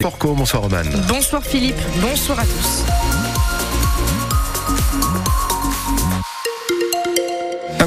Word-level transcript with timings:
Porco, 0.00 0.32
bonsoir 0.32 0.62
Roman. 0.62 0.84
Bonsoir 1.08 1.42
Philippe, 1.42 1.80
bonsoir 2.00 2.38
à 2.38 2.44
tous. 2.44 2.84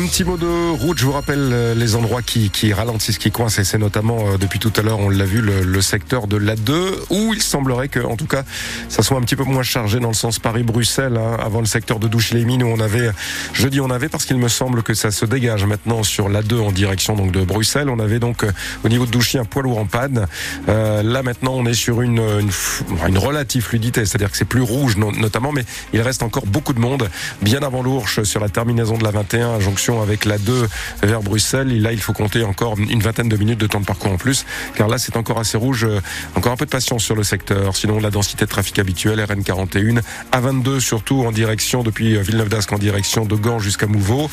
Un 0.02 0.08
petit 0.08 0.24
mot 0.24 0.36
de 0.36 0.72
route, 0.72 0.98
je 0.98 1.06
vous 1.06 1.12
rappelle 1.12 1.50
euh, 1.54 1.76
les 1.76 1.96
endroits 1.96 2.24
qui, 2.24 2.50
qui 2.50 2.74
ralentissent, 2.74 3.20
qui 3.20 3.30
coincent, 3.30 3.60
et 3.60 3.64
c'est 3.64 3.78
notamment 3.78 4.18
euh, 4.32 4.38
depuis 4.38 4.58
tout 4.58 4.74
à 4.78 4.82
l'heure, 4.82 4.98
on 5.00 5.10
l'a 5.10 5.26
vu, 5.26 5.42
le, 5.42 5.62
le 5.62 5.82
secteur 5.82 6.26
de 6.26 6.38
l'A2, 6.38 6.72
où 7.12 7.34
il 7.36 7.42
semblerait 7.42 7.88
que, 7.88 8.00
en 8.00 8.16
tout 8.18 8.26
cas, 8.26 8.44
ça 8.90 9.04
soit 9.04 9.18
un 9.18 9.22
petit 9.22 9.36
peu 9.36 9.44
moins 9.44 9.62
chargé 9.62 10.00
dans 10.00 10.08
le 10.08 10.16
sens 10.16 10.40
Paris-Bruxelles, 10.40 11.18
hein, 11.18 11.38
avant 11.40 11.60
le 11.60 11.68
secteur 11.68 12.00
de 12.00 12.08
Douche-les-Mines, 12.08 12.64
où 12.64 12.68
on 12.68 12.80
avait, 12.80 13.12
je 13.54 13.68
dis 13.68 13.80
on 13.80 13.92
avait 13.92 14.10
parce 14.10 14.26
qu'il 14.26 14.38
me 14.38 14.48
semble 14.48 14.82
que 14.82 14.96
ça 14.96 15.12
se 15.12 15.24
dégage 15.26 15.66
maintenant 15.66 16.02
sur 16.02 16.30
l'A2 16.30 16.60
en 16.62 16.72
direction 16.72 17.16
donc 17.16 17.32
de 17.32 17.44
Bruxelles. 17.44 17.88
On 17.90 18.00
avait 18.00 18.20
donc 18.20 18.44
euh, 18.44 18.52
au 18.84 18.90
niveau 18.90 19.06
de 19.06 19.12
Douchy 19.12 19.38
un 19.38 19.46
poids 19.46 19.62
lourd 19.62 19.78
en 19.78 19.86
panne. 19.86 20.26
Euh, 20.68 21.04
là 21.04 21.22
maintenant, 21.22 21.54
on 21.54 21.66
est 21.68 21.76
sur 21.76 22.02
une, 22.02 22.18
une, 22.20 22.50
une 23.08 23.18
relative 23.20 23.64
fluidité, 23.66 24.06
c'est-à-dire 24.06 24.32
que 24.32 24.38
c'est 24.38 24.46
plus 24.46 24.62
rouge 24.62 24.98
no- 24.98 25.12
notamment, 25.12 25.52
mais 25.52 25.64
il 25.94 26.02
reste 26.02 26.24
encore 26.24 26.48
beaucoup 26.48 26.74
de 26.74 26.80
monde, 26.80 27.08
bien 27.44 27.62
avant 27.62 27.84
l'Ourche, 27.84 28.24
sur 28.24 28.40
la 28.40 28.50
terminaison 28.50 28.98
de 28.98 29.04
la 29.04 29.12
21, 29.12 29.60
jonction 29.60 29.91
avec 30.00 30.26
la 30.26 30.38
2 30.38 30.68
vers 31.04 31.22
Bruxelles. 31.22 31.82
Là, 31.82 31.92
il 31.92 32.00
faut 32.00 32.14
compter 32.14 32.44
encore 32.44 32.78
une 32.78 33.02
vingtaine 33.02 33.30
de 33.30 33.38
minutes 33.38 33.60
de 33.60 33.68
temps 33.68 33.80
de 33.80 33.86
parcours 33.86 34.12
en 34.12 34.18
plus, 34.18 34.46
car 34.76 34.88
là, 34.88 34.98
c'est 34.98 35.18
encore 35.18 35.40
assez 35.40 35.58
rouge. 35.58 35.84
Euh, 35.84 36.00
Encore 36.36 36.54
un 36.54 36.58
peu 36.58 36.66
de 36.66 36.70
patience 36.70 37.04
sur 37.04 37.16
le 37.16 37.24
secteur. 37.24 37.76
Sinon, 37.76 38.00
la 38.00 38.12
densité 38.12 38.46
de 38.46 38.50
trafic 38.50 38.80
habituelle, 38.80 39.20
RN41, 39.20 40.02
A22 40.32 40.80
surtout 40.80 41.24
en 41.26 41.32
direction, 41.32 41.84
depuis 41.84 42.16
euh, 42.16 42.22
Villeneuve 42.22 42.50
d'Ascq 42.50 42.72
en 42.74 42.78
direction 42.78 43.26
de 43.26 43.36
Gand 43.36 43.60
jusqu'à 43.60 43.88
Mouveau. 43.88 44.30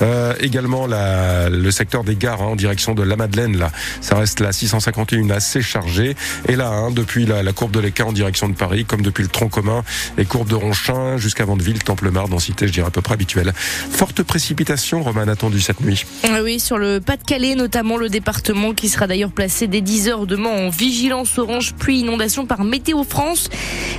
Euh, 0.00 0.34
également, 0.40 0.86
le 0.86 1.70
secteur 1.70 2.04
des 2.04 2.16
gares 2.16 2.42
hein, 2.42 2.46
en 2.46 2.56
direction 2.56 2.94
de 2.94 3.02
la 3.02 3.16
Madeleine, 3.16 3.56
là, 3.56 3.70
ça 4.00 4.16
reste 4.16 4.40
la 4.40 4.52
651 4.52 5.30
assez 5.30 5.62
chargée. 5.62 6.16
Et 6.48 6.56
là, 6.56 6.68
hein, 6.68 6.90
depuis 6.90 7.26
la, 7.26 7.42
la 7.42 7.52
courbe 7.52 7.72
de 7.72 7.80
l'Éca 7.80 8.06
en 8.06 8.12
direction 8.12 8.48
de 8.48 8.54
Paris, 8.54 8.84
comme 8.84 9.02
depuis 9.02 9.22
le 9.22 9.28
tronc 9.28 9.48
commun, 9.48 9.82
et 10.18 10.24
courbe 10.24 10.48
de 10.48 10.54
Ronchin 10.54 11.16
jusqu'à 11.16 11.44
Vandeville, 11.44 11.82
Templemar, 11.82 12.28
densité, 12.28 12.66
je 12.66 12.72
dirais 12.72 12.88
à 12.88 12.90
peu 12.90 13.02
près 13.02 13.14
habituelle. 13.14 13.52
Forte 13.56 14.22
précipitation, 14.22 15.01
Roman, 15.02 15.28
attendue 15.28 15.60
cette 15.60 15.80
nuit? 15.80 16.04
Ah 16.24 16.42
Oui, 16.42 16.58
sur 16.60 16.78
le 16.78 17.00
Pas-de-Calais, 17.00 17.54
notamment 17.54 17.96
le 17.96 18.08
département 18.08 18.72
qui 18.72 18.88
sera 18.88 19.06
d'ailleurs 19.06 19.30
placé 19.32 19.66
dès 19.66 19.80
10h 19.80 20.26
demain 20.26 20.50
en 20.50 20.70
vigilance 20.70 21.38
orange 21.38 21.74
pluie 21.74 22.00
inondation 22.00 22.46
par 22.46 22.64
Météo 22.64 23.04
France. 23.04 23.48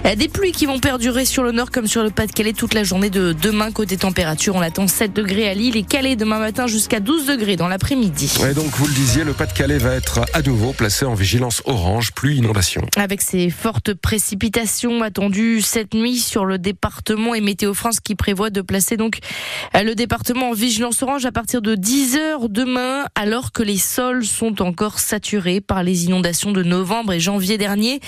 Euh, 0.06 0.16
Des 0.16 0.28
pluies 0.28 0.52
qui 0.52 0.66
vont 0.66 0.80
perdurer 0.80 1.26
sur 1.26 1.44
le 1.44 1.52
nord 1.52 1.72
comme 1.72 1.88
sur 1.88 2.04
le 2.04 2.10
Pas-de-Calais 2.10 2.54
toute 2.54 2.74
la 2.74 2.84
journée 2.84 3.10
de 3.10 3.34
demain. 3.34 3.72
Côté 3.72 3.98
température, 3.98 4.56
on 4.56 4.62
attend 4.62 4.88
7 4.88 5.14
degrés 5.14 5.50
à 5.50 5.54
Lille 5.54 5.78
et 5.78 5.84
Calais 5.84 6.16
demain 6.16 6.40
matin 6.40 6.68
jusqu'à 6.68 7.00
12 7.00 7.26
degrés 7.26 7.56
dans 7.56 7.68
l'après-midi. 7.68 8.32
Et 8.50 8.54
donc, 8.54 8.68
vous 8.78 8.88
le 8.88 8.94
disiez, 8.94 9.24
le 9.24 9.34
Pas-de-Calais 9.34 9.78
va 9.78 9.94
être 9.96 10.22
à 10.34 10.42
nouveau 10.42 10.74
placé 10.74 11.06
en 11.06 11.14
vigilance 11.14 11.62
orange, 11.66 12.12
pluie, 12.14 12.38
inondation. 12.38 12.82
Avec 12.98 13.22
ces 13.22 13.50
fortes 13.50 13.94
précipitations 13.94 15.02
attendues 15.02 15.62
cette 15.62 15.94
nuit 15.94 16.18
sur 16.18 16.46
le 16.46 16.58
département 16.58 17.34
et 17.36 17.42
Météo 17.42 17.74
France 17.74 18.00
qui 18.00 18.16
prévoit 18.16 18.50
de 18.50 18.62
placer 18.62 18.98
donc 18.98 19.20
euh, 19.76 19.84
le 19.84 19.96
département 19.96 20.50
en 20.50 20.54
vigilance 20.54 20.93
orange 21.02 21.26
à 21.26 21.32
partir 21.32 21.62
de 21.62 21.76
10h 21.76 22.50
demain 22.50 23.06
alors 23.16 23.52
que 23.52 23.64
les 23.64 23.78
sols 23.78 24.26
sont 24.26 24.62
encore 24.62 25.00
saturés 25.00 25.62
par 25.62 25.82
les 25.82 26.06
inondations 26.06 26.52
de 26.52 26.62
novembre 26.62 27.14
et 27.14 27.20
janvier 27.20 27.58
dernier. 27.58 28.00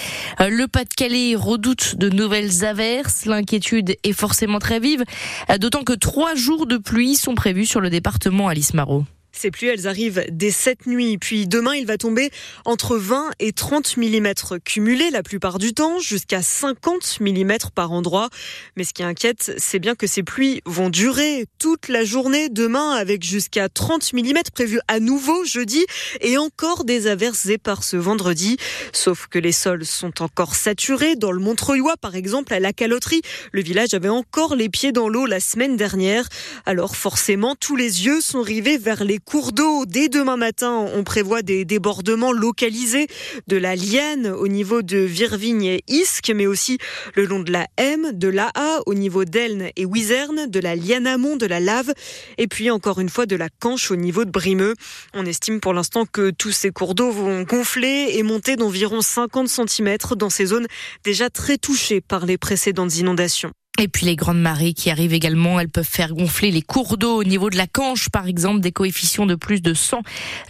Euh, 0.42 0.50
Le 0.50 0.68
Pas-de-Calais 0.68 1.36
redoute 1.36 1.96
de 1.96 2.10
nouvelles 2.10 2.66
averses. 2.66 3.26
L'inquiétude 3.26 3.96
est 4.04 4.14
forcément 4.14 4.60
très 4.60 4.80
vive, 4.80 5.04
euh, 5.50 5.58
d'autant 5.58 5.84
que 5.84 5.94
trois 5.94 6.36
jours 6.36 6.68
de 6.68 6.78
pluie 6.78 7.16
sont 7.16 7.34
prévus 7.34 7.66
sur 7.66 7.82
le 7.82 7.90
département 7.90 8.48
Alice 8.50 8.74
Marot. 8.74 9.06
Ces 9.38 9.52
pluies, 9.52 9.68
elles 9.68 9.88
arrivent 9.88 10.26
dès 10.32 10.52
cette 10.52 10.86
nuit. 10.88 11.18
Puis 11.18 11.46
demain, 11.48 11.76
il 11.76 11.86
va 11.86 11.98
tomber 11.98 12.30
entre 12.64 12.96
20 12.96 13.32
et 13.40 13.52
30 13.52 13.98
mm 13.98 14.34
cumulés 14.64 15.10
la 15.10 15.24
plupart 15.24 15.60
du 15.60 15.74
temps, 15.74 16.00
jusqu'à 16.00 16.42
50 16.42 17.20
mm 17.20 17.54
par 17.76 17.92
endroit. 17.92 18.30
Mais 18.78 18.86
ce 18.86 18.94
qui 18.94 19.04
inquiète, 19.04 19.54
c'est 19.58 19.80
bien 19.80 19.96
que 19.96 20.08
ces 20.08 20.24
pluies 20.24 20.62
vont 20.66 20.90
durer 20.90 21.46
toute 21.60 21.90
la 21.90 22.06
journée 22.06 22.48
demain 22.50 22.92
avec 22.92 23.24
jusqu'à 23.24 23.68
30 23.68 24.14
mm 24.14 24.42
prévus 24.54 24.80
à 24.88 25.00
nouveau 25.00 25.44
jeudi 25.44 25.86
et 26.22 26.38
encore 26.38 26.86
des 26.86 27.08
averses 27.08 27.48
éparses 27.48 27.94
vendredi. 27.94 28.58
Sauf 28.94 29.28
que 29.28 29.40
les 29.40 29.52
sols 29.52 29.86
sont 29.86 30.22
encore 30.22 30.56
saturés. 30.56 31.16
Dans 31.16 31.32
le 31.32 31.40
Montreuilois, 31.40 31.98
par 31.98 32.16
exemple, 32.16 32.54
à 32.54 32.60
la 32.62 32.72
caloterie, 32.72 33.22
le 33.52 33.62
village 33.62 33.94
avait 33.94 34.10
encore 34.10 34.56
les 34.56 34.70
pieds 34.70 34.94
dans 34.94 35.10
l'eau 35.10 35.26
la 35.26 35.42
semaine 35.42 35.76
dernière. 35.76 36.28
Alors 36.66 36.96
forcément, 36.96 37.56
tous 37.56 37.76
les 37.76 38.06
yeux 38.06 38.22
sont 38.22 38.42
rivés 38.42 38.78
vers 38.78 39.04
les 39.04 39.20
cours 39.26 39.52
d'eau. 39.52 39.86
Dès 39.86 40.08
demain 40.08 40.38
matin, 40.38 40.88
on 40.94 41.04
prévoit 41.04 41.42
des 41.42 41.66
débordements 41.66 42.32
localisés 42.32 43.08
de 43.48 43.58
la 43.58 43.76
Liane 43.76 44.28
au 44.28 44.48
niveau 44.48 44.82
de 44.82 45.00
Virvigne 45.00 45.66
et 45.66 45.84
Isque, 45.88 46.32
mais 46.34 46.46
aussi 46.46 46.78
le 47.16 47.26
long 47.26 47.40
de 47.40 47.52
la 47.52 47.68
M, 47.78 48.12
de 48.14 48.28
l'AA 48.28 48.82
au 48.86 48.94
niveau 48.94 49.26
d'Elne 49.26 49.70
et 49.76 49.86
Wizerne, 49.86 50.48
de 50.48 50.60
la 50.60 50.76
Liane 50.76 51.08
amont, 51.08 51.36
de 51.36 51.46
la 51.46 51.60
Lave, 51.60 51.94
et 52.38 52.48
puis 52.48 52.70
encore 52.70 53.00
une 53.00 53.10
fois 53.10 53.26
de 53.26 53.36
la 53.36 53.50
Canche 53.50 53.92
au 53.92 53.96
niveau 53.96 54.26
de 54.26 54.32
Brimeux. 54.32 54.76
On 55.14 55.26
estime 55.26 55.60
pour 55.60 55.74
l'instant 55.74 56.06
que 56.06 56.30
tous 56.30 56.52
ces 56.52 56.72
cours 56.72 56.96
d'eau 56.96 57.12
vont 57.12 57.42
gonfler 57.42 58.12
et 58.14 58.24
monter 58.24 58.56
d'environ 58.56 59.02
50 59.02 59.50
cm 59.50 59.98
dans 60.16 60.30
ces 60.30 60.46
zones 60.46 60.68
déjà 61.04 61.30
très 61.30 61.58
touchées 61.58 62.02
par 62.02 62.26
les 62.26 62.38
précédentes 62.38 62.96
inondations. 62.98 63.52
Et 63.78 63.90
puis 63.90 64.06
les 64.06 64.16
grandes 64.16 64.40
marées 64.40 64.74
qui 64.74 64.90
arrivent 64.90 65.14
également, 65.14 65.60
elles 65.60 65.70
peuvent 65.70 65.84
faire 65.84 66.14
gonfler 66.14 66.50
les 66.50 66.62
cours 66.62 66.98
d'eau 66.98 67.18
au 67.20 67.24
niveau 67.26 67.50
de 67.50 67.58
la 67.58 67.68
Canche, 67.68 68.08
par 68.08 68.26
exemple, 68.26 68.62
des 68.62 68.72
coefficients 68.72 69.26
de 69.26 69.36
plus 69.36 69.62
de 69.62 69.74
100 69.74 70.02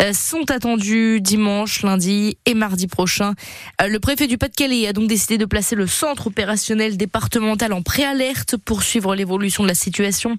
euh, 0.02 0.14
sont 0.14 0.52
attendus 0.52 1.22
dimanche, 1.22 1.82
lundi 1.82 2.38
et 2.46 2.54
mardi 2.54 2.86
prochain. 2.86 3.34
Euh, 3.82 3.88
le 3.88 4.00
préfet 4.00 4.28
du 4.28 4.38
Pas-de-Calais 4.38 4.88
a 4.88 4.94
donc 4.94 5.08
décidé 5.08 5.40
de 5.40 5.46
placer 5.46 5.76
le 5.76 5.88
centre 5.88 6.28
opérationnel 6.28 6.98
départemental 6.98 7.74
en 7.74 7.82
préalerte 7.82 8.58
pour 8.58 8.84
suivre 8.84 9.16
l'évolution 9.16 9.64
de 9.64 9.70
la 9.70 9.76
situation. 9.76 10.38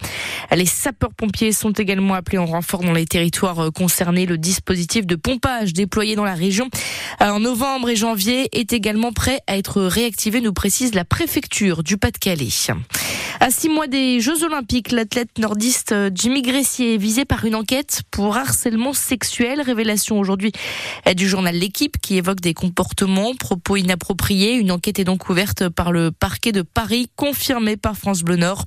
Les 0.54 0.66
sapeurs-pompiers 0.66 1.50
sont 1.50 1.72
également 1.72 2.14
appelés 2.14 2.38
en 2.38 2.46
renfort 2.46 2.82
dans 2.82 2.92
les 2.92 3.06
territoires 3.06 3.66
euh, 3.66 3.70
concernés. 3.72 4.26
Le 4.26 4.38
dispositif 4.38 5.06
de 5.06 5.16
pompage 5.16 5.72
déployé 5.72 6.14
dans 6.14 6.24
la 6.24 6.34
région 6.34 6.68
en 7.18 7.40
novembre 7.40 7.88
et 7.88 7.96
janvier 7.96 8.48
est 8.52 8.72
également 8.72 9.12
prêt 9.12 9.40
à 9.48 9.56
être 9.56 9.82
réactivé, 9.82 10.40
nous 10.40 10.52
précise 10.52 10.94
la 10.94 11.04
préfecture 11.04 11.82
du 11.82 11.96
Pas-de-Calais. 11.96 12.75
À 13.38 13.50
six 13.50 13.68
mois 13.68 13.86
des 13.86 14.20
Jeux 14.20 14.44
Olympiques, 14.44 14.92
l'athlète 14.92 15.38
nordiste 15.38 15.92
euh, 15.92 16.10
Jimmy 16.14 16.40
Gressier 16.40 16.94
est 16.94 16.96
visé 16.96 17.26
par 17.26 17.44
une 17.44 17.54
enquête 17.54 18.02
pour 18.10 18.36
harcèlement 18.36 18.94
sexuel. 18.94 19.60
Révélation 19.60 20.18
aujourd'hui 20.18 20.52
euh, 21.06 21.12
du 21.12 21.28
journal 21.28 21.54
L'équipe 21.54 21.96
qui 22.00 22.16
évoque 22.16 22.40
des 22.40 22.54
comportements, 22.54 23.34
propos 23.34 23.76
inappropriés. 23.76 24.54
Une 24.54 24.72
enquête 24.72 24.98
est 24.98 25.04
donc 25.04 25.28
ouverte 25.28 25.68
par 25.68 25.92
le 25.92 26.10
parquet 26.12 26.52
de 26.52 26.62
Paris, 26.62 27.08
confirmée 27.14 27.76
par 27.76 27.96
France 27.96 28.22
Bleu 28.22 28.36
Nord. 28.36 28.64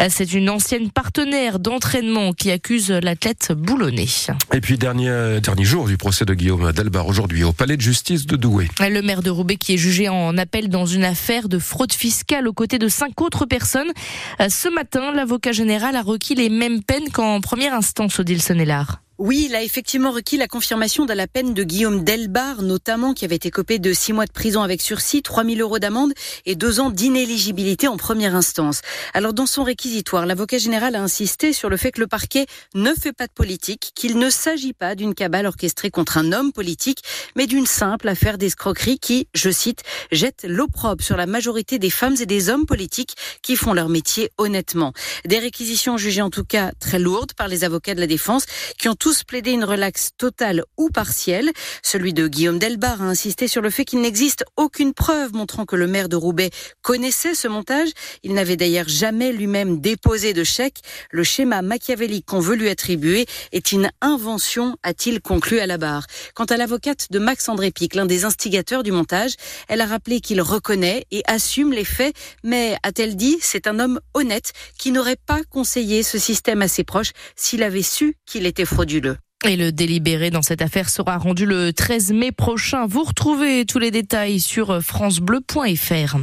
Euh, 0.00 0.06
C'est 0.10 0.32
une 0.32 0.48
ancienne 0.48 0.90
partenaire 0.90 1.58
d'entraînement 1.58 2.32
qui 2.32 2.52
accuse 2.52 2.90
l'athlète 2.90 3.52
boulonnais. 3.52 4.06
Et 4.52 4.60
puis, 4.60 4.78
dernier, 4.78 5.40
dernier 5.42 5.64
jour 5.64 5.86
du 5.86 5.96
procès 5.96 6.24
de 6.24 6.34
Guillaume 6.34 6.72
Delbar 6.72 7.08
aujourd'hui 7.08 7.42
au 7.42 7.52
palais 7.52 7.76
de 7.76 7.82
justice 7.82 8.26
de 8.26 8.36
Douai. 8.36 8.68
Le 8.80 9.02
maire 9.02 9.22
de 9.22 9.30
Roubaix 9.30 9.56
qui 9.56 9.74
est 9.74 9.78
jugé 9.78 10.08
en 10.08 10.38
appel 10.38 10.68
dans 10.68 10.86
une 10.86 11.04
affaire 11.04 11.48
de 11.48 11.58
fraude 11.58 11.92
fiscale 11.92 12.46
aux 12.46 12.52
côtés 12.52 12.78
de 12.78 12.88
cinq 12.88 13.20
autres 13.20 13.43
personnes. 13.46 13.92
Euh, 14.40 14.48
Ce 14.48 14.68
matin, 14.68 15.12
l'avocat 15.12 15.52
général 15.52 15.96
a 15.96 16.02
requis 16.02 16.34
les 16.34 16.48
mêmes 16.48 16.82
peines 16.82 17.10
qu'en 17.10 17.40
première 17.40 17.74
instance, 17.74 18.18
Odile 18.18 18.42
Sonnellard. 18.42 19.03
Oui, 19.26 19.46
il 19.48 19.54
a 19.54 19.62
effectivement 19.62 20.10
requis 20.10 20.36
la 20.36 20.48
confirmation 20.48 21.06
de 21.06 21.14
la 21.14 21.26
peine 21.26 21.54
de 21.54 21.64
Guillaume 21.64 22.04
Delbar, 22.04 22.60
notamment, 22.60 23.14
qui 23.14 23.24
avait 23.24 23.36
été 23.36 23.50
copé 23.50 23.78
de 23.78 23.90
six 23.94 24.12
mois 24.12 24.26
de 24.26 24.32
prison 24.32 24.62
avec 24.62 24.82
sursis, 24.82 25.22
3 25.22 25.46
000 25.46 25.60
euros 25.60 25.78
d'amende 25.78 26.12
et 26.44 26.56
deux 26.56 26.78
ans 26.78 26.90
d'inéligibilité 26.90 27.88
en 27.88 27.96
première 27.96 28.34
instance. 28.34 28.82
Alors, 29.14 29.32
dans 29.32 29.46
son 29.46 29.64
réquisitoire, 29.64 30.26
l'avocat 30.26 30.58
général 30.58 30.94
a 30.94 31.00
insisté 31.00 31.54
sur 31.54 31.70
le 31.70 31.78
fait 31.78 31.90
que 31.90 32.02
le 32.02 32.06
parquet 32.06 32.44
ne 32.74 32.92
fait 32.92 33.14
pas 33.14 33.26
de 33.26 33.32
politique, 33.32 33.92
qu'il 33.94 34.18
ne 34.18 34.28
s'agit 34.28 34.74
pas 34.74 34.94
d'une 34.94 35.14
cabale 35.14 35.46
orchestrée 35.46 35.90
contre 35.90 36.18
un 36.18 36.32
homme 36.32 36.52
politique, 36.52 37.00
mais 37.34 37.46
d'une 37.46 37.64
simple 37.64 38.08
affaire 38.08 38.36
d'escroquerie 38.36 38.98
qui, 38.98 39.26
je 39.32 39.48
cite, 39.48 39.84
jette 40.12 40.44
l'opprobre 40.46 41.02
sur 41.02 41.16
la 41.16 41.24
majorité 41.24 41.78
des 41.78 41.88
femmes 41.88 42.16
et 42.20 42.26
des 42.26 42.50
hommes 42.50 42.66
politiques 42.66 43.14
qui 43.40 43.56
font 43.56 43.72
leur 43.72 43.88
métier 43.88 44.28
honnêtement. 44.36 44.92
Des 45.24 45.38
réquisitions 45.38 45.96
jugées 45.96 46.20
en 46.20 46.28
tout 46.28 46.44
cas 46.44 46.72
très 46.78 46.98
lourdes 46.98 47.32
par 47.32 47.48
les 47.48 47.64
avocats 47.64 47.94
de 47.94 48.00
la 48.00 48.06
défense 48.06 48.44
qui 48.76 48.90
ont 48.90 48.94
tous 48.94 49.13
plaidé 49.22 49.52
une 49.52 49.64
relaxe 49.64 50.10
totale 50.18 50.64
ou 50.76 50.88
partielle. 50.88 51.52
Celui 51.82 52.12
de 52.12 52.26
Guillaume 52.26 52.58
Delbar 52.58 53.02
a 53.02 53.04
insisté 53.04 53.46
sur 53.46 53.62
le 53.62 53.70
fait 53.70 53.84
qu'il 53.84 54.00
n'existe 54.00 54.44
aucune 54.56 54.94
preuve 54.94 55.32
montrant 55.34 55.66
que 55.66 55.76
le 55.76 55.86
maire 55.86 56.08
de 56.08 56.16
Roubaix 56.16 56.50
connaissait 56.82 57.34
ce 57.34 57.46
montage. 57.46 57.90
Il 58.22 58.34
n'avait 58.34 58.56
d'ailleurs 58.56 58.88
jamais 58.88 59.32
lui-même 59.32 59.80
déposé 59.80 60.32
de 60.32 60.42
chèque. 60.42 60.80
Le 61.10 61.22
schéma 61.22 61.62
machiavélique 61.62 62.26
qu'on 62.26 62.40
veut 62.40 62.56
lui 62.56 62.68
attribuer 62.68 63.26
est 63.52 63.72
une 63.72 63.90
invention, 64.00 64.76
a-t-il 64.82 65.20
conclu 65.20 65.60
à 65.60 65.66
la 65.66 65.78
barre. 65.78 66.06
Quant 66.34 66.44
à 66.44 66.56
l'avocate 66.56 67.08
de 67.10 67.18
Max 67.18 67.48
André 67.48 67.70
Pic, 67.70 67.94
l'un 67.94 68.06
des 68.06 68.24
instigateurs 68.24 68.82
du 68.82 68.92
montage, 68.92 69.34
elle 69.68 69.82
a 69.82 69.86
rappelé 69.86 70.20
qu'il 70.20 70.40
reconnaît 70.40 71.04
et 71.10 71.22
assume 71.26 71.72
les 71.72 71.84
faits, 71.84 72.16
mais 72.42 72.76
a-t-elle 72.82 73.16
dit, 73.16 73.36
c'est 73.40 73.66
un 73.66 73.78
homme 73.78 74.00
honnête 74.14 74.52
qui 74.78 74.92
n'aurait 74.92 75.18
pas 75.26 75.42
conseillé 75.50 76.02
ce 76.02 76.18
système 76.18 76.62
à 76.62 76.68
ses 76.68 76.84
proches 76.84 77.12
s'il 77.36 77.62
avait 77.62 77.82
su 77.82 78.16
qu'il 78.24 78.46
était 78.46 78.64
frauduleux. 78.64 78.93
Et 79.46 79.56
le 79.56 79.72
délibéré 79.72 80.30
dans 80.30 80.42
cette 80.42 80.62
affaire 80.62 80.88
sera 80.88 81.18
rendu 81.18 81.44
le 81.44 81.72
13 81.72 82.12
mai 82.12 82.32
prochain. 82.32 82.86
Vous 82.86 83.04
retrouvez 83.04 83.66
tous 83.66 83.78
les 83.78 83.90
détails 83.90 84.40
sur 84.40 84.82
francebleu.fr. 84.82 86.16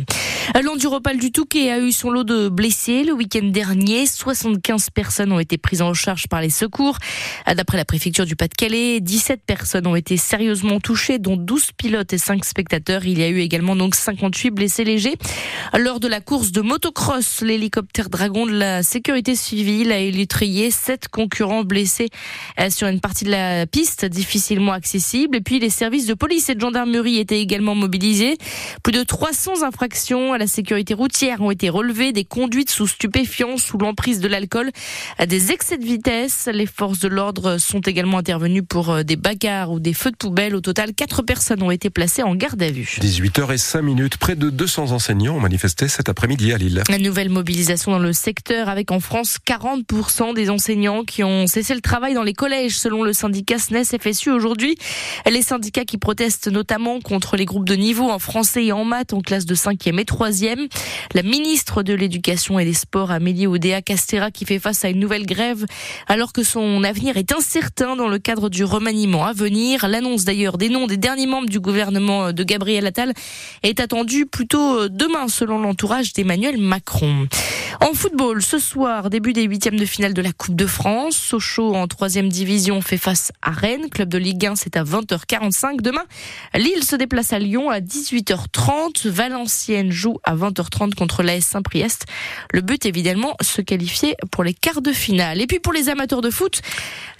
L'Enduropal 0.63 1.17
du 1.17 1.31
Touquet 1.31 1.71
a 1.71 1.79
eu 1.79 1.91
son 1.91 2.09
lot 2.09 2.23
de 2.23 2.49
blessés 2.49 3.03
le 3.03 3.13
week-end 3.13 3.45
dernier. 3.45 4.05
75 4.05 4.89
personnes 4.89 5.31
ont 5.31 5.39
été 5.39 5.57
prises 5.57 5.81
en 5.81 5.93
charge 5.93 6.27
par 6.27 6.41
les 6.41 6.49
secours. 6.49 6.97
D'après 7.47 7.77
la 7.77 7.85
préfecture 7.85 8.25
du 8.25 8.35
Pas-de-Calais, 8.35 8.99
17 8.99 9.41
personnes 9.45 9.87
ont 9.87 9.95
été 9.95 10.17
sérieusement 10.17 10.79
touchées, 10.79 11.19
dont 11.19 11.37
12 11.37 11.71
pilotes 11.77 12.13
et 12.13 12.17
5 12.17 12.45
spectateurs. 12.45 13.05
Il 13.05 13.19
y 13.19 13.23
a 13.23 13.29
eu 13.29 13.39
également 13.39 13.75
donc 13.75 13.95
58 13.95 14.51
blessés 14.51 14.83
légers. 14.83 15.15
Lors 15.77 15.99
de 15.99 16.07
la 16.07 16.21
course 16.21 16.51
de 16.51 16.61
motocross, 16.61 17.41
l'hélicoptère 17.41 18.09
Dragon 18.09 18.45
de 18.45 18.51
la 18.51 18.83
sécurité 18.83 19.35
civile 19.35 19.91
a 19.91 19.99
élutrié 19.99 20.71
7 20.71 21.07
concurrents 21.07 21.63
blessés 21.63 22.09
euh, 22.59 22.69
sur 22.69 22.87
une 22.87 22.99
partie 22.99 23.25
de 23.25 23.31
la 23.31 23.65
piste 23.65 24.05
difficilement 24.05 24.73
accessible. 24.73 25.37
Et 25.37 25.41
puis 25.41 25.59
les 25.59 25.69
services 25.69 26.05
de 26.05 26.13
police 26.13 26.49
et 26.49 26.55
de 26.55 26.61
gendarmerie 26.61 27.17
étaient 27.17 27.41
également 27.41 27.75
mobilisés. 27.75 28.37
Plus 28.83 28.93
de 28.93 29.03
300 29.03 29.63
infractions 29.63 30.30
à 30.33 30.37
la 30.37 30.47
sécurité 30.47 30.93
routière 30.93 31.41
ont 31.41 31.51
été 31.51 31.69
relevées, 31.69 32.11
des 32.11 32.25
conduites 32.25 32.71
sous 32.71 32.87
stupéfiants, 32.87 33.57
sous 33.57 33.77
l'emprise 33.77 34.19
de 34.19 34.27
l'alcool, 34.27 34.71
des 35.25 35.51
excès 35.51 35.77
de 35.77 35.85
vitesse. 35.85 36.49
Les 36.51 36.65
forces 36.65 36.99
de 36.99 37.07
l'ordre 37.07 37.57
sont 37.57 37.81
également 37.81 38.17
intervenues 38.17 38.63
pour 38.63 38.89
euh, 38.89 39.03
des 39.03 39.15
bagarres 39.15 39.71
ou 39.71 39.79
des 39.79 39.93
feux 39.93 40.11
de 40.11 40.15
poubelle. 40.15 40.55
Au 40.55 40.61
total, 40.61 40.93
quatre 40.93 41.21
personnes 41.21 41.61
ont 41.63 41.71
été 41.71 41.89
placées 41.89 42.23
en 42.23 42.35
garde 42.35 42.61
à 42.61 42.71
vue. 42.71 42.97
18h05 43.01 43.81
minutes, 43.81 44.17
près 44.17 44.35
de 44.35 44.49
200 44.49 44.91
enseignants 44.91 45.35
ont 45.35 45.39
manifesté 45.39 45.87
cet 45.87 46.09
après-midi 46.09 46.53
à 46.53 46.57
Lille. 46.57 46.83
Une 46.89 47.03
nouvelle 47.03 47.29
mobilisation 47.29 47.91
dans 47.91 47.99
le 47.99 48.13
secteur 48.13 48.69
avec 48.69 48.91
en 48.91 48.99
France 48.99 49.37
40% 49.45 50.33
des 50.33 50.49
enseignants 50.49 51.03
qui 51.03 51.23
ont 51.23 51.47
cessé 51.47 51.73
le 51.73 51.81
travail 51.81 52.13
dans 52.13 52.23
les 52.23 52.33
collèges 52.33 52.77
selon 52.77 53.03
le 53.03 53.13
syndicat 53.13 53.57
SNES 53.57 53.97
FSU 53.99 54.31
aujourd'hui. 54.31 54.77
Les 55.29 55.41
syndicats 55.41 55.85
qui 55.85 55.97
protestent 55.97 56.47
notamment 56.47 56.99
contre 56.99 57.35
les 57.35 57.45
groupes 57.45 57.67
de 57.67 57.75
niveau 57.75 58.09
en 58.09 58.19
français 58.19 58.65
et 58.65 58.71
en 58.71 58.85
maths 58.85 59.13
en 59.13 59.21
classe 59.21 59.45
de 59.45 59.55
5e 59.55 59.99
et 59.99 60.05
3e. 60.21 60.69
La 61.15 61.23
ministre 61.23 61.81
de 61.81 61.95
l'Éducation 61.95 62.59
et 62.59 62.65
des 62.65 62.75
Sports, 62.75 63.09
Amélie 63.09 63.47
Oudéa 63.47 63.81
Castera, 63.81 64.29
qui 64.29 64.45
fait 64.45 64.59
face 64.59 64.85
à 64.85 64.89
une 64.89 64.99
nouvelle 64.99 65.25
grève 65.25 65.65
alors 66.07 66.31
que 66.31 66.43
son 66.43 66.83
avenir 66.83 67.17
est 67.17 67.31
incertain 67.31 67.95
dans 67.95 68.07
le 68.07 68.19
cadre 68.19 68.49
du 68.49 68.63
remaniement 68.63 69.25
à 69.25 69.33
venir. 69.33 69.87
L'annonce 69.87 70.23
d'ailleurs 70.23 70.59
des 70.59 70.69
noms 70.69 70.85
des 70.85 70.97
derniers 70.97 71.25
membres 71.25 71.49
du 71.49 71.59
gouvernement 71.59 72.33
de 72.33 72.43
Gabriel 72.43 72.85
Attal 72.85 73.13
est 73.63 73.79
attendue 73.79 74.27
plutôt 74.27 74.87
demain 74.89 75.27
selon 75.27 75.57
l'entourage 75.57 76.13
d'Emmanuel 76.13 76.59
Macron. 76.59 77.27
En 77.79 77.93
football, 77.93 78.43
ce 78.43 78.59
soir, 78.59 79.09
début 79.09 79.33
des 79.33 79.43
huitièmes 79.43 79.79
de 79.79 79.85
finale 79.85 80.13
de 80.13 80.21
la 80.21 80.33
Coupe 80.33 80.55
de 80.55 80.67
France. 80.67 81.15
Sochaux 81.15 81.73
en 81.73 81.87
troisième 81.87 82.29
division 82.29 82.79
fait 82.81 82.97
face 82.97 83.31
à 83.41 83.49
Rennes. 83.49 83.89
Club 83.89 84.09
de 84.09 84.19
Ligue 84.19 84.45
1, 84.45 84.55
c'est 84.55 84.77
à 84.77 84.83
20h45. 84.83 85.81
Demain, 85.81 86.03
Lille 86.53 86.83
se 86.83 86.95
déplace 86.95 87.33
à 87.33 87.39
Lyon 87.39 87.71
à 87.71 87.79
18h30. 87.79 89.07
Valenciennes 89.07 89.91
joue 89.91 90.10
à 90.23 90.35
20h30 90.35 90.93
contre 90.95 91.23
l'AS 91.23 91.41
Saint-Priest. 91.41 92.05
Le 92.51 92.61
but, 92.61 92.85
évidemment, 92.85 93.35
se 93.41 93.61
qualifier 93.61 94.15
pour 94.31 94.43
les 94.43 94.53
quarts 94.53 94.81
de 94.81 94.91
finale. 94.91 95.41
Et 95.41 95.47
puis 95.47 95.59
pour 95.59 95.73
les 95.73 95.89
amateurs 95.89 96.21
de 96.21 96.29
foot, 96.29 96.61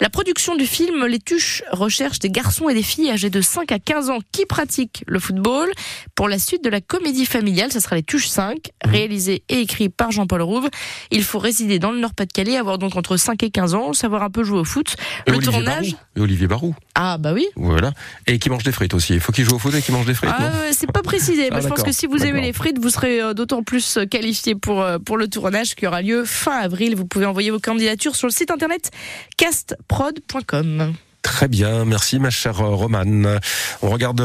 la 0.00 0.10
production 0.10 0.56
du 0.56 0.66
film 0.66 1.06
Les 1.06 1.20
Tuches 1.20 1.62
recherche 1.70 2.18
des 2.18 2.30
garçons 2.30 2.68
et 2.68 2.74
des 2.74 2.82
filles 2.82 3.10
âgés 3.10 3.30
de 3.30 3.40
5 3.40 3.70
à 3.72 3.78
15 3.78 4.10
ans 4.10 4.18
qui 4.32 4.46
pratiquent 4.46 5.04
le 5.06 5.18
football. 5.18 5.70
Pour 6.14 6.28
la 6.28 6.38
suite 6.38 6.64
de 6.64 6.70
la 6.70 6.80
comédie 6.80 7.26
familiale, 7.26 7.72
ça 7.72 7.80
sera 7.80 7.96
Les 7.96 8.02
Tuches 8.02 8.28
5, 8.28 8.70
réalisé 8.84 9.44
et 9.48 9.60
écrit 9.60 9.88
par 9.88 10.10
Jean-Paul 10.10 10.42
Rouve. 10.42 10.68
Il 11.10 11.24
faut 11.24 11.38
résider 11.38 11.78
dans 11.78 11.90
le 11.90 11.98
Nord-Pas-de-Calais, 11.98 12.56
avoir 12.56 12.78
donc 12.78 12.96
entre 12.96 13.16
5 13.16 13.42
et 13.42 13.50
15 13.50 13.74
ans, 13.74 13.92
savoir 13.92 14.22
un 14.22 14.30
peu 14.30 14.44
jouer 14.44 14.58
au 14.58 14.64
foot. 14.64 14.96
Et 15.26 15.30
le 15.30 15.36
Olivier 15.36 15.52
tournage. 15.52 15.90
Barou. 15.92 16.02
Et 16.14 16.20
Olivier 16.20 16.46
Barou. 16.46 16.74
Ah 16.94 17.16
bah 17.16 17.32
oui. 17.32 17.46
Voilà. 17.56 17.92
Et 18.26 18.38
qui 18.38 18.50
mange 18.50 18.64
des 18.64 18.72
frites 18.72 18.92
aussi. 18.92 19.14
Il 19.14 19.20
faut 19.20 19.32
qu'il 19.32 19.44
joue 19.46 19.56
au 19.56 19.58
foot 19.58 19.74
et 19.74 19.80
qu'il 19.80 19.94
mange 19.94 20.04
des 20.04 20.14
frites, 20.14 20.30
Ah, 20.36 20.50
c'est 20.72 20.90
pas 20.90 21.02
précisé, 21.02 21.48
mais 21.50 21.56
Ah, 21.56 21.60
je 21.60 21.68
pense 21.68 21.82
que 21.82 21.92
si 21.92 22.06
vous 22.06 22.22
aimez 22.24 22.42
les 22.42 22.52
frites, 22.52 22.78
vous 22.78 22.90
serez 22.90 23.20
euh, 23.20 23.32
d'autant 23.34 23.62
plus 23.62 23.98
qualifié 24.10 24.54
pour, 24.54 24.82
euh, 24.82 24.98
pour 24.98 25.16
le 25.16 25.26
tournage 25.28 25.74
qui 25.74 25.86
aura 25.86 26.02
lieu 26.02 26.24
fin 26.26 26.58
avril. 26.58 26.96
Vous 26.96 27.06
pouvez 27.06 27.24
envoyer 27.24 27.50
vos 27.50 27.60
candidatures 27.60 28.14
sur 28.14 28.26
le 28.26 28.32
site 28.32 28.50
internet 28.50 28.90
castprod.com. 29.38 30.92
Très 31.22 31.46
bien. 31.46 31.84
Merci, 31.84 32.18
ma 32.18 32.30
chère 32.30 32.60
euh, 32.60 32.74
Romane. 32.74 33.38
On 33.80 33.88
regarde 33.90 34.16